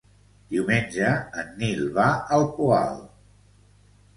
[0.53, 1.11] Diumenge
[1.43, 2.07] en Nil va
[2.39, 2.99] al Poal.